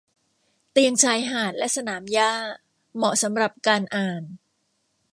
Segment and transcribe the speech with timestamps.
[0.71, 2.33] เตียงชายหาดและสนามหญ้า
[2.95, 4.23] เหมาะสำหรับการอ่าน